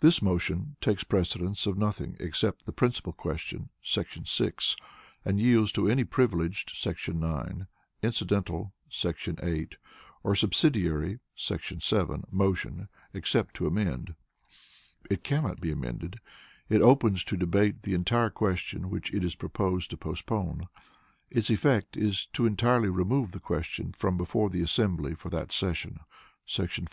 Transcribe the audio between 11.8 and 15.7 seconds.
7] Motion, except to Amend. It cannot be